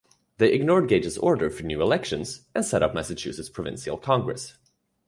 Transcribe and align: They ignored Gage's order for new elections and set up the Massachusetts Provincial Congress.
They 0.39 0.51
ignored 0.51 0.87
Gage's 0.89 1.19
order 1.19 1.47
for 1.51 1.61
new 1.61 1.79
elections 1.79 2.47
and 2.55 2.65
set 2.65 2.81
up 2.81 2.93
the 2.93 2.95
Massachusetts 2.95 3.49
Provincial 3.51 3.99
Congress. 3.99 4.57